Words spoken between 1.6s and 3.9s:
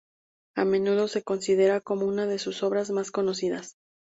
como una de sus obras más conocidas.